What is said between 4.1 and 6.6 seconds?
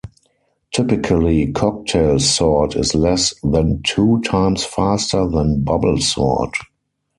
times faster than bubble sort.